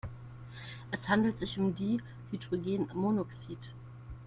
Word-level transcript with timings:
Es 0.89 1.09
handelt 1.09 1.37
sich 1.37 1.59
um 1.59 1.75
Dihydrogenmonoxid. 1.75 3.69